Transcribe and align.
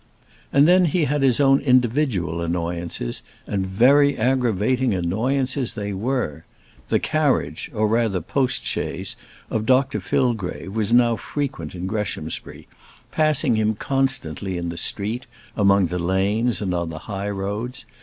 And 0.51 0.67
then 0.67 0.85
he 0.85 1.03
had 1.05 1.21
his 1.21 1.39
own 1.39 1.59
individual 1.59 2.41
annoyances, 2.41 3.21
and 3.45 3.67
very 3.67 4.17
aggravating 4.17 4.95
annoyances 4.95 5.75
they 5.75 5.93
were. 5.93 6.43
The 6.89 6.97
carriage 6.97 7.69
or 7.71 7.87
rather 7.87 8.19
post 8.19 8.65
chaise 8.65 9.15
of 9.51 9.67
Dr 9.67 9.99
Fillgrave 9.99 10.73
was 10.73 10.91
now 10.91 11.17
frequent 11.17 11.75
in 11.75 11.85
Greshamsbury, 11.85 12.67
passing 13.11 13.53
him 13.53 13.75
constantly 13.75 14.57
in 14.57 14.69
the 14.69 14.75
street, 14.75 15.27
among 15.55 15.85
the 15.85 15.99
lanes, 15.99 16.61
and 16.61 16.73
on 16.73 16.89
the 16.89 16.99
high 17.05 17.29
roads. 17.29 17.85